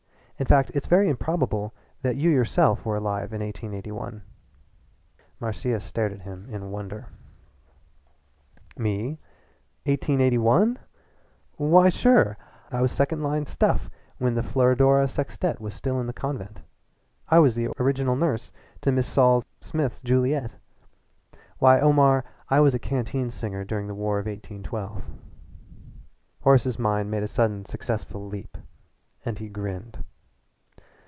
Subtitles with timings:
[0.39, 4.23] In fact, I think it very improbable that you yourself were alive in 1881."
[5.39, 7.05] Marcia stared at him in wonder.
[8.75, 9.19] "Me
[9.85, 10.79] 1881?
[11.57, 12.39] Why sure!
[12.71, 13.87] I was second line stuff
[14.17, 16.63] when the Florodora Sextette was still in the convent.
[17.29, 19.03] I was the original nurse to Mrs.
[19.03, 20.55] Sol Smith's Juliette.
[21.59, 25.03] Why, Omar, I was a canteen singer during the War of 1812."
[26.41, 28.57] Horace's mind made a sudden successful leap,
[29.23, 30.03] and he grinned.